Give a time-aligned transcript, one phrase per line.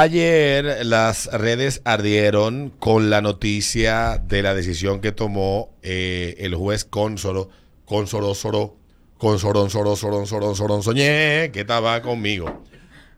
[0.00, 6.86] Ayer las redes ardieron con la noticia de la decisión que tomó eh, el juez
[6.86, 7.50] Consoro,
[7.84, 8.78] Consoro, Soro,
[9.18, 12.64] Sorón, Sorón, Sorón, Soñé, que estaba conmigo,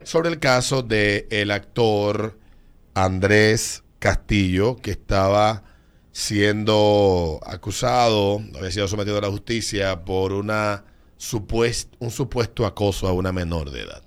[0.02, 2.36] sobre el caso de el actor
[2.94, 5.62] Andrés Castillo, que estaba
[6.10, 10.84] siendo acusado, había sido sometido a la justicia por una
[12.00, 14.02] un supuesto acoso a una menor de edad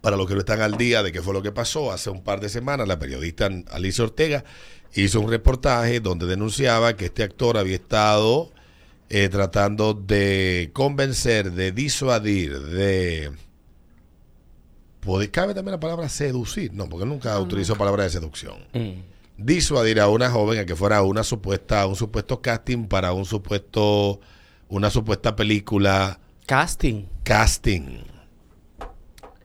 [0.00, 2.22] para los que no están al día de qué fue lo que pasó, hace un
[2.22, 4.44] par de semanas la periodista Alicia Ortega
[4.94, 8.50] hizo un reportaje donde denunciaba que este actor había estado
[9.08, 13.32] eh, tratando de convencer, de disuadir, de...
[15.30, 16.72] ¿Cabe también la palabra seducir?
[16.74, 18.58] No, porque nunca utilizó palabra de seducción.
[18.74, 19.00] Mm.
[19.38, 24.20] Disuadir a una joven a que fuera una supuesta, un supuesto casting para un supuesto,
[24.68, 26.20] una supuesta película.
[26.46, 27.06] Casting.
[27.24, 28.19] Casting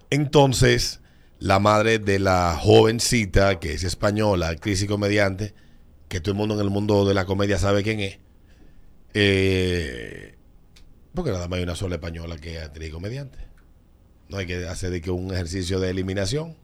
[0.09, 1.02] entonces,
[1.40, 5.54] la madre de la jovencita, que es española, actriz y comediante,
[6.07, 8.20] que todo el mundo en el mundo de la comedia sabe quién es,
[9.13, 10.35] eh,
[11.13, 13.40] porque nada más hay una sola española que es actriz y comediante.
[14.30, 16.55] No hay que hacer de que un ejercicio de eliminación.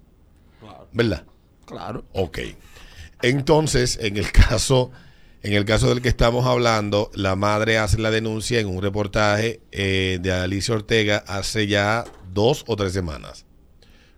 [0.92, 1.26] ¿Verdad?
[1.66, 2.04] Claro.
[2.14, 2.40] Ok.
[3.22, 4.92] Entonces, en el caso,
[5.44, 9.62] en el caso del que estamos hablando, la madre hace la denuncia en un reportaje
[9.72, 13.46] eh, de Alicia Ortega hace ya dos o tres semanas.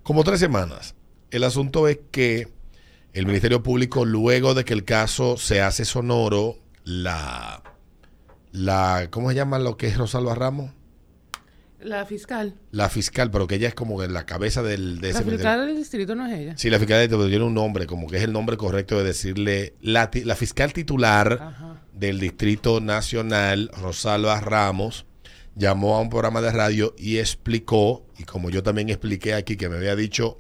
[0.04, 0.96] Como tres semanas.
[1.32, 2.50] El asunto es que
[3.14, 7.64] el Ministerio Público, luego de que el caso se hace sonoro, la,
[8.52, 10.72] la ¿cómo se llama lo que es Rosalba Ramos?
[11.84, 12.56] La fiscal.
[12.72, 15.00] La fiscal, pero que ella es como en la cabeza del...
[15.00, 16.58] De la fiscal del distrito no es ella.
[16.58, 19.04] Sí, la fiscal del distrito tiene un nombre, como que es el nombre correcto de
[19.04, 19.74] decirle...
[19.82, 25.06] La, la fiscal titular del Distrito Nacional, Rosalba Ramos,
[25.56, 29.70] llamó a un programa de radio y explicó, y como yo también expliqué aquí, que
[29.70, 30.40] me había dicho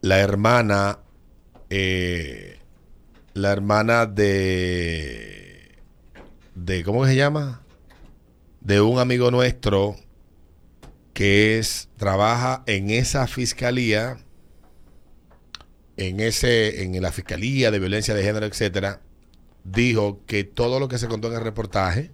[0.00, 0.98] la hermana,
[1.68, 2.58] eh,
[3.34, 5.78] la hermana de,
[6.54, 7.59] de, ¿cómo se llama?
[8.60, 9.96] De un amigo nuestro
[11.12, 14.18] que es, trabaja en esa fiscalía,
[15.96, 19.02] en ese, en la fiscalía de violencia de género, etcétera,
[19.64, 22.12] dijo que todo lo que se contó en el reportaje,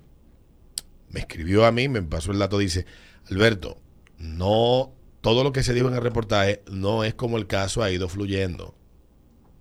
[1.10, 2.86] me escribió a mí, me pasó el dato, dice,
[3.30, 3.80] Alberto,
[4.18, 7.90] no, todo lo que se dijo en el reportaje no es como el caso ha
[7.90, 8.74] ido fluyendo.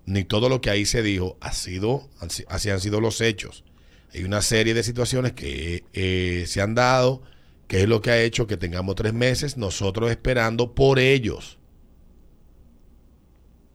[0.06, 2.08] Ni todo lo que ahí se dijo ha sido,
[2.48, 3.64] así han sido los hechos.
[4.12, 7.22] Hay una serie de situaciones que eh, se han dado,
[7.68, 11.58] que es lo que ha hecho que tengamos tres meses nosotros esperando por ellos.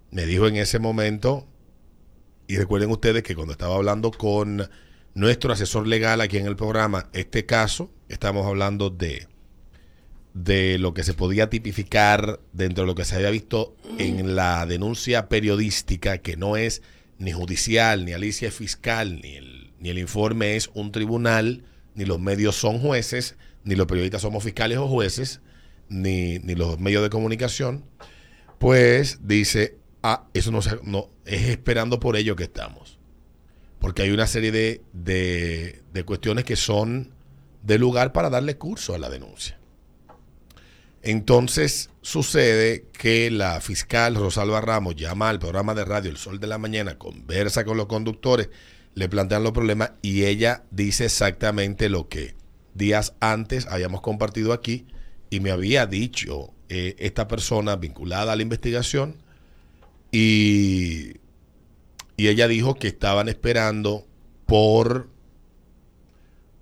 [0.09, 1.47] Me dijo en ese momento,
[2.47, 4.69] y recuerden ustedes que cuando estaba hablando con
[5.13, 7.91] nuestro asesor legal aquí en el programa este caso.
[8.09, 9.27] Estamos hablando de,
[10.33, 14.65] de lo que se podía tipificar dentro de lo que se había visto en la
[14.65, 16.81] denuncia periodística, que no es
[17.17, 22.19] ni judicial, ni alicia fiscal, ni el, ni el informe es un tribunal, ni los
[22.19, 25.41] medios son jueces, ni los periodistas somos fiscales o jueces,
[25.89, 27.83] ni, ni los medios de comunicación.
[28.59, 33.01] Pues dice, ah, eso no, no es esperando por ello que estamos
[33.81, 37.11] porque hay una serie de, de, cuestiones que son
[37.63, 39.59] de lugar para darle curso a la denuncia.
[41.01, 46.45] Entonces sucede que la fiscal Rosalba Ramos llama al programa de radio El Sol de
[46.45, 48.49] la Mañana, conversa con los conductores,
[48.93, 52.35] le plantean los problemas y ella dice exactamente lo que
[52.73, 54.85] días antes habíamos compartido aquí
[55.29, 59.17] y me había dicho eh, esta persona vinculada a la investigación
[60.11, 61.13] y
[62.17, 64.05] y ella dijo que estaban esperando
[64.45, 65.09] por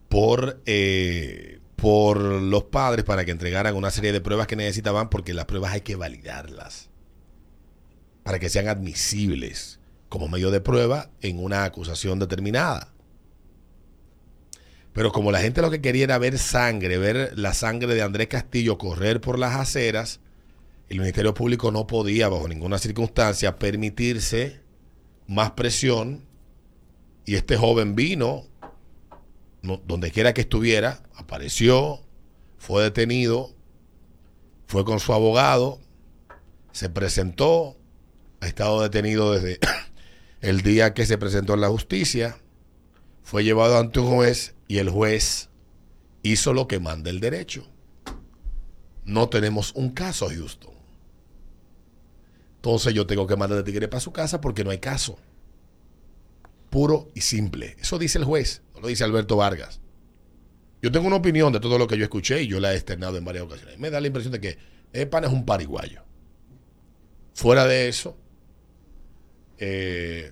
[0.07, 5.33] por eh, por los padres para que entregaran una serie de pruebas que necesitaban porque
[5.33, 6.89] las pruebas hay que validarlas
[8.23, 9.78] para que sean admisibles
[10.09, 12.93] como medio de prueba en una acusación determinada.
[14.91, 18.27] Pero como la gente lo que quería era ver sangre, ver la sangre de Andrés
[18.27, 20.19] Castillo correr por las aceras,
[20.89, 24.61] el Ministerio Público no podía bajo ninguna circunstancia permitirse
[25.27, 26.25] más presión
[27.25, 28.47] y este joven vino,
[29.61, 32.01] donde quiera que estuviera, apareció,
[32.57, 33.53] fue detenido,
[34.65, 35.79] fue con su abogado,
[36.71, 37.77] se presentó,
[38.41, 39.59] ha estado detenido desde
[40.41, 42.37] el día que se presentó en la justicia,
[43.23, 45.49] fue llevado ante un juez y el juez
[46.23, 47.67] hizo lo que manda el derecho.
[49.05, 50.73] No tenemos un caso, Houston.
[52.57, 55.17] Entonces yo tengo que mandar a Tigre para su casa porque no hay caso.
[56.69, 57.75] Puro y simple.
[57.79, 59.79] Eso dice el juez, no lo dice Alberto Vargas.
[60.81, 63.17] Yo tengo una opinión de todo lo que yo escuché y yo la he externado
[63.17, 63.79] en varias ocasiones.
[63.79, 64.57] Me da la impresión de que
[64.93, 66.03] El es un pariguayo.
[67.33, 68.17] Fuera de eso,
[69.59, 70.31] eh,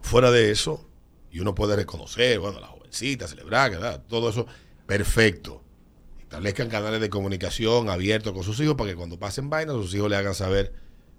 [0.00, 0.88] fuera de eso,
[1.30, 4.02] y uno puede reconocer, bueno, la jovencita, celebrar, ¿verdad?
[4.08, 4.46] todo eso,
[4.86, 5.62] perfecto.
[6.20, 10.10] Establezcan canales de comunicación abiertos con sus hijos para que cuando pasen vainas, sus hijos
[10.10, 10.72] le hagan saber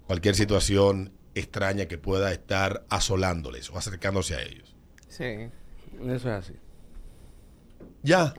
[0.06, 4.76] cualquier situación extraña que pueda estar asolándoles o acercándose a ellos.
[5.08, 5.50] Sí,
[6.04, 6.54] eso es así.
[8.04, 8.34] Ya.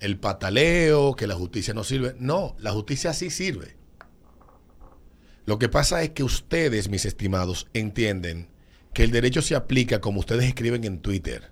[0.00, 2.14] El pataleo, que la justicia no sirve.
[2.18, 3.76] No, la justicia sí sirve.
[5.46, 8.48] Lo que pasa es que ustedes, mis estimados, entienden
[8.92, 11.50] que el derecho se aplica como ustedes escriben en Twitter.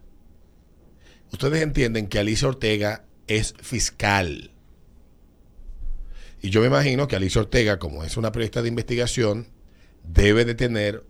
[1.32, 4.52] Ustedes entienden que Alicia Ortega es fiscal.
[6.40, 9.48] Y yo me imagino que Alicia Ortega, como es una periodista de investigación,
[10.04, 11.04] debe de tener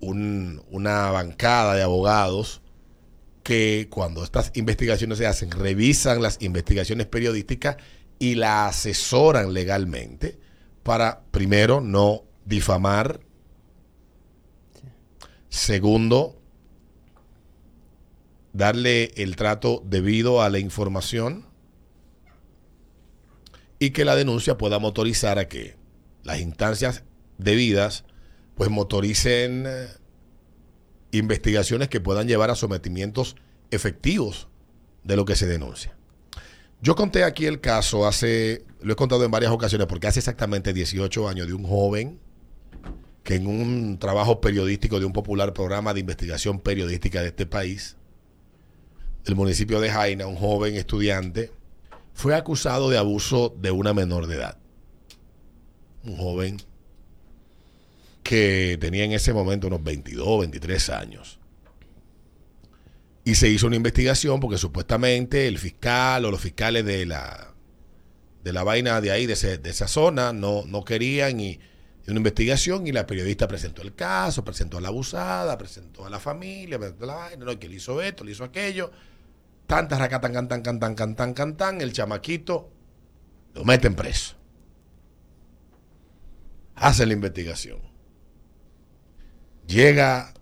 [0.00, 2.60] una bancada de abogados
[3.42, 7.76] que cuando estas investigaciones se hacen, revisan las investigaciones periodísticas
[8.18, 10.38] y la asesoran legalmente
[10.84, 13.20] para, primero, no difamar,
[15.48, 16.40] segundo,
[18.52, 21.46] darle el trato debido a la información
[23.78, 25.76] y que la denuncia pueda motorizar a que
[26.22, 27.02] las instancias
[27.38, 28.04] debidas
[28.54, 29.88] pues motoricen eh,
[31.10, 33.36] investigaciones que puedan llevar a sometimientos
[33.70, 34.48] efectivos
[35.02, 35.96] de lo que se denuncia.
[36.80, 40.72] Yo conté aquí el caso hace, lo he contado en varias ocasiones, porque hace exactamente
[40.72, 42.20] 18 años de un joven
[43.22, 47.96] que en un trabajo periodístico de un popular programa de investigación periodística de este país,
[49.24, 51.50] del municipio de Jaina, un joven estudiante,
[52.12, 54.58] fue acusado de abuso de una menor de edad.
[56.04, 56.58] Un joven
[58.22, 61.40] que tenía en ese momento unos 22, 23 años.
[63.24, 67.54] Y se hizo una investigación porque supuestamente el fiscal o los fiscales de la,
[68.42, 71.58] de la vaina de ahí, de, esa zona, no, no querían y,
[72.06, 76.20] una investigación y la periodista presentó el caso, presentó a la abusada, presentó a la
[76.20, 78.90] familia, presentó la vaina, no, que le hizo esto, le hizo aquello.
[79.66, 82.70] Tantas racatan, cantan, cantan, cantan, cantan, el chamaquito
[83.54, 84.34] lo meten preso.
[86.74, 87.94] Hace la investigación
[89.66, 90.33] Llega,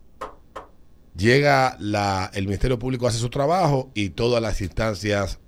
[1.16, 5.38] llega la, el Ministerio Público, hace su trabajo y todas las instancias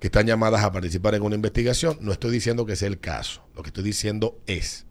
[0.00, 3.42] que están llamadas a participar en una investigación, no estoy diciendo que sea el caso.
[3.54, 4.86] Lo que estoy diciendo es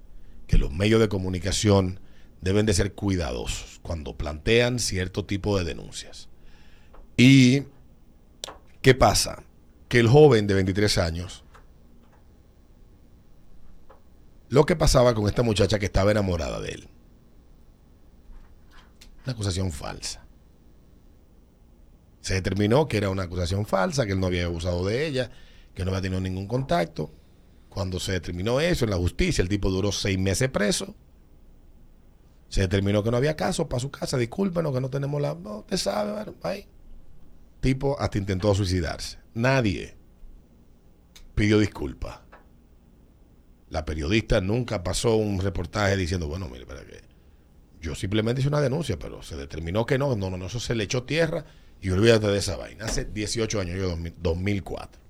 [0.46, 2.00] que los medios de comunicación
[2.42, 6.30] deben de ser cuidadosos cuando plantean cierto tipo de denuncias.
[7.18, 7.64] ¿Y
[8.82, 9.44] qué pasa?
[9.88, 11.44] Que el joven de 23 años,
[14.50, 16.88] lo que pasaba con esta muchacha que estaba enamorada de él,
[19.24, 20.26] una acusación falsa.
[22.22, 25.32] Se determinó que era una acusación falsa, que él no había abusado de ella,
[25.74, 27.12] que no había tenido ningún contacto.
[27.70, 30.96] Cuando se determinó eso en la justicia, el tipo duró seis meses preso.
[32.50, 34.18] Se determinó que no había caso para su casa.
[34.18, 35.36] Discúlpenos que no tenemos la.
[35.36, 36.68] No, usted sabe, bueno, ahí.
[37.62, 39.20] Tipo hasta intentó suicidarse.
[39.34, 39.96] Nadie
[41.36, 42.20] pidió disculpas.
[43.70, 47.02] La periodista nunca pasó un reportaje diciendo, bueno, mire, para que
[47.82, 50.84] yo simplemente hice una denuncia, pero se determinó que no, no, no, eso se le
[50.84, 51.46] echó tierra
[51.82, 52.86] y olvídate de esa vaina.
[52.86, 55.02] Hace 18 años, yo 2004.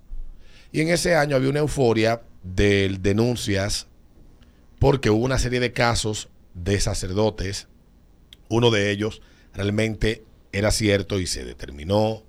[0.72, 3.88] Y en ese año había una euforia de denuncias
[4.78, 7.66] porque hubo una serie de casos de sacerdotes.
[8.48, 9.20] Uno de ellos
[9.52, 12.22] realmente era cierto y se determinó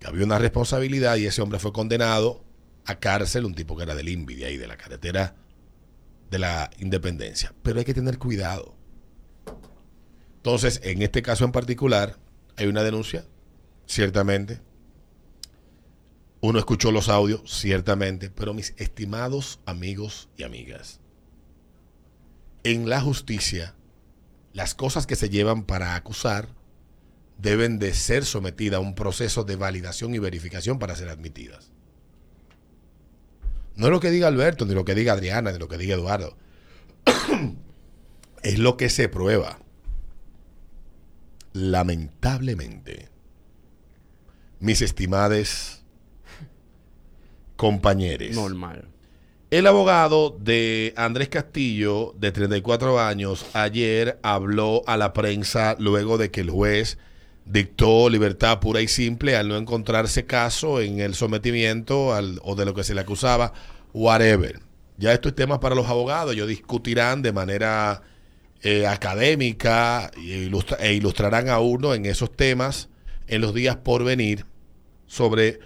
[0.00, 2.44] que había una responsabilidad y ese hombre fue condenado
[2.84, 5.36] a cárcel, un tipo que era del INVI, de ahí, de la carretera
[6.30, 7.54] de la independencia.
[7.62, 8.75] Pero hay que tener cuidado
[10.46, 12.20] entonces, en este caso en particular,
[12.54, 13.26] hay una denuncia,
[13.84, 14.60] ciertamente.
[16.40, 21.00] Uno escuchó los audios, ciertamente, pero mis estimados amigos y amigas,
[22.62, 23.74] en la justicia,
[24.52, 26.54] las cosas que se llevan para acusar
[27.38, 31.72] deben de ser sometidas a un proceso de validación y verificación para ser admitidas.
[33.74, 35.96] No es lo que diga Alberto, ni lo que diga Adriana, ni lo que diga
[35.96, 36.36] Eduardo.
[38.44, 39.65] es lo que se prueba
[41.56, 43.08] lamentablemente,
[44.60, 45.82] mis estimados
[47.56, 48.36] compañeros.
[48.36, 48.88] Normal.
[49.50, 56.30] El abogado de Andrés Castillo, de 34 años, ayer habló a la prensa luego de
[56.30, 56.98] que el juez
[57.46, 62.08] dictó libertad pura y simple al no encontrarse caso en el sometimiento
[62.42, 63.54] o de lo que se le acusaba,
[63.94, 64.60] whatever.
[64.98, 68.02] Ya esto es tema para los abogados, ellos discutirán de manera
[68.62, 72.88] eh, académica e, ilustrarán a uno en esos temas
[73.26, 74.46] en los días por venir
[75.06, 75.60] sobre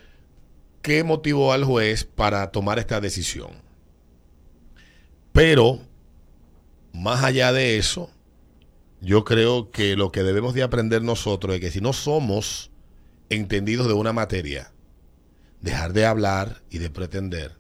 [0.83, 3.51] qué motivó al juez para tomar esta decisión.
[5.33, 5.81] Pero,
[6.93, 8.11] más allá de eso,
[9.01, 12.71] yo creo que lo que debemos de aprender nosotros es que si no somos
[13.29, 14.73] entendidos de una materia,
[15.61, 17.57] dejar de hablar y de pretender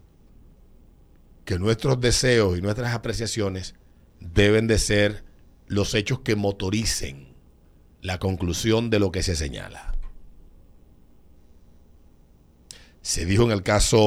[1.44, 3.74] que nuestros deseos y nuestras apreciaciones
[4.20, 5.24] deben de ser
[5.66, 7.34] los hechos que motoricen
[8.02, 9.94] la conclusión de lo que se señala.
[13.02, 13.98] Se dijo en el caso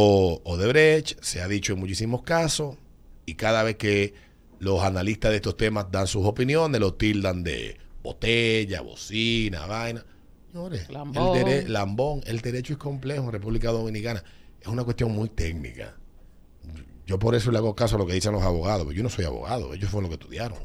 [0.44, 2.78] Odebrecht, se ha dicho en muchísimos casos,
[3.26, 4.14] y cada vez que
[4.60, 10.06] los analistas de estos temas dan sus opiniones, lo tildan de botella, bocina, vaina.
[10.52, 11.38] Señores, Lambón.
[11.38, 14.24] El, dere- lambón, el derecho es complejo en República Dominicana.
[14.62, 15.98] Es una cuestión muy técnica.
[17.06, 18.94] Yo por eso le hago caso a lo que dicen los abogados.
[18.94, 20.60] Yo no soy abogado, ellos fueron los que estudiaron.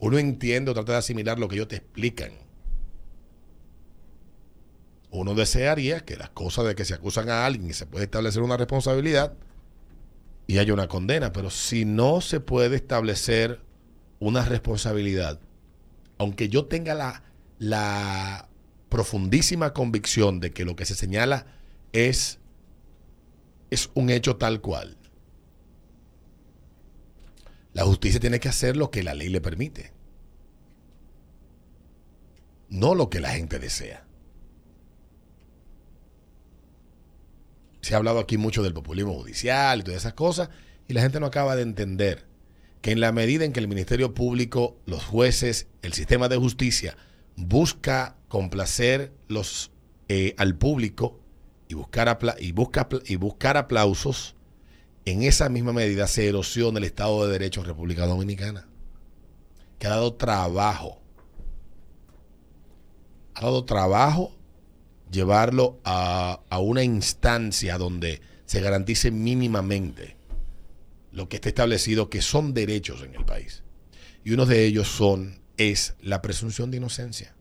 [0.00, 2.32] Uno entiende o trata de asimilar lo que ellos te explican.
[5.10, 8.42] Uno desearía que las cosas de que se acusan a alguien y se puede establecer
[8.42, 9.34] una responsabilidad
[10.46, 13.60] y haya una condena, pero si no se puede establecer
[14.20, 15.40] una responsabilidad,
[16.18, 17.22] aunque yo tenga la,
[17.58, 18.48] la
[18.88, 21.46] profundísima convicción de que lo que se señala
[21.92, 22.38] es,
[23.70, 24.97] es un hecho tal cual,
[27.72, 29.92] la justicia tiene que hacer lo que la ley le permite,
[32.68, 34.06] no lo que la gente desea.
[37.80, 40.50] Se ha hablado aquí mucho del populismo judicial y todas esas cosas,
[40.88, 42.26] y la gente no acaba de entender
[42.80, 46.96] que en la medida en que el Ministerio Público, los jueces, el sistema de justicia
[47.36, 49.70] busca complacer los,
[50.08, 51.20] eh, al público
[51.68, 54.36] y buscar, y, busca, y buscar aplausos,
[55.10, 58.68] en esa misma medida se erosiona el Estado de Derecho en República Dominicana,
[59.78, 61.00] que ha dado trabajo,
[63.34, 64.32] ha dado trabajo
[65.10, 70.16] llevarlo a, a una instancia donde se garantice mínimamente
[71.12, 73.62] lo que está establecido que son derechos en el país.
[74.24, 77.34] Y uno de ellos son, es la presunción de inocencia.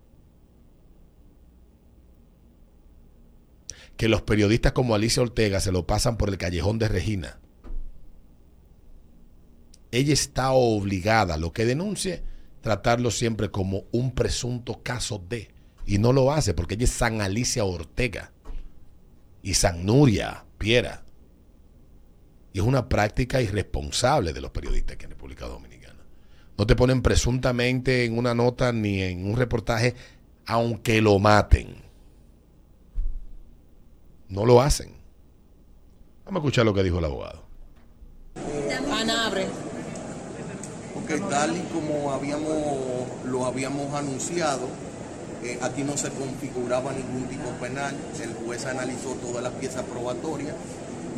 [3.98, 7.40] Que los periodistas como Alicia Ortega se lo pasan por el callejón de Regina.
[9.98, 12.22] Ella está obligada, lo que denuncie,
[12.62, 15.50] tratarlo siempre como un presunto caso de.
[15.88, 18.32] Y no lo hace porque ella es San Alicia Ortega
[19.42, 21.04] y San Nuria Piera.
[22.54, 26.06] Y es una práctica irresponsable de los periodistas aquí en República Dominicana.
[26.60, 29.96] No te ponen presuntamente en una nota ni en un reportaje,
[30.46, 31.76] aunque lo maten.
[34.30, 34.96] No lo hacen.
[36.24, 37.48] Vamos a escuchar lo que dijo el abogado.
[41.08, 44.68] Porque tal y como habíamos, lo habíamos anunciado,
[45.42, 50.54] eh, aquí no se configuraba ningún tipo penal, el juez analizó todas las piezas probatorias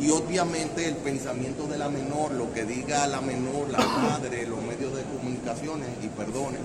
[0.00, 4.62] y obviamente el pensamiento de la menor, lo que diga la menor, la madre, los
[4.62, 6.62] medios de comunicaciones, y perdonen,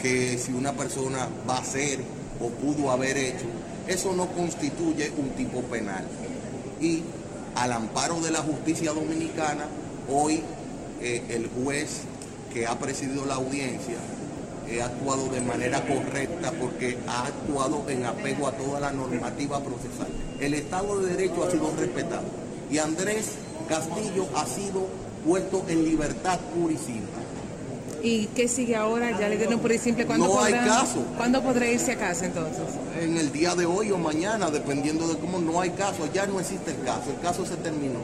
[0.00, 1.98] que si una persona va a hacer
[2.40, 3.46] o pudo haber hecho,
[3.88, 6.04] eso no constituye un tipo penal.
[6.80, 7.02] Y
[7.56, 9.66] al amparo de la justicia dominicana,
[10.08, 10.42] hoy
[11.02, 12.02] eh, el juez
[12.52, 13.96] que ha presidido la audiencia
[14.78, 20.06] ha actuado de manera correcta porque ha actuado en apego a toda la normativa procesal.
[20.38, 22.22] El Estado de Derecho ha sido respetado
[22.70, 23.32] y Andrés
[23.68, 24.86] Castillo ha sido
[25.26, 27.20] puesto en libertad pura y simple.
[28.02, 29.18] ¿Y qué sigue ahora?
[29.18, 30.06] Ya le dieron por simple.
[30.06, 31.04] ¿Cuándo No hay caso.
[31.16, 32.62] ¿Cuándo podrá irse a casa entonces?
[32.98, 36.40] En el día de hoy o mañana, dependiendo de cómo no hay caso, ya no
[36.40, 38.00] existe el caso, el caso se terminó.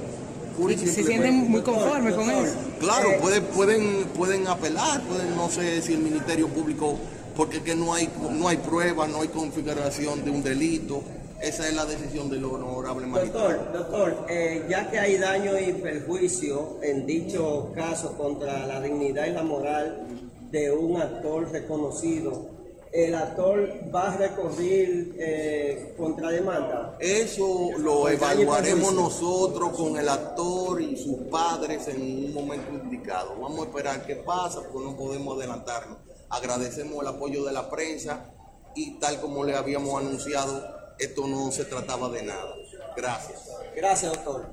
[0.58, 2.54] Y ¿Se sienten muy conformes con eso?
[2.80, 6.96] Claro, puede- pueden, pueden apelar, pueden, no sé si el Ministerio Público,
[7.36, 11.02] porque es que no hay, no hay pruebas, no hay configuración de un delito.
[11.40, 13.48] Esa es la decisión del honorable magistrado.
[13.50, 19.26] Doctor, doctor, eh, ya que hay daño y perjuicio en dicho caso contra la dignidad
[19.26, 20.06] y la moral
[20.50, 22.46] de un actor reconocido,
[22.92, 26.96] ¿el actor va a recurrir eh, contra demanda?
[27.00, 33.36] Eso lo evaluaremos nosotros con el actor y sus padres en un momento indicado.
[33.40, 35.98] Vamos a esperar qué pasa, porque no podemos adelantarnos.
[36.28, 38.32] Agradecemos el apoyo de la prensa
[38.74, 42.54] y tal como le habíamos anunciado, esto no se trataba de nada.
[42.96, 43.50] Gracias.
[43.74, 44.46] Gracias, doctor.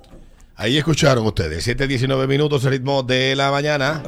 [0.56, 4.04] Ahí escucharon ustedes, 7.19 minutos, el ritmo de la mañana.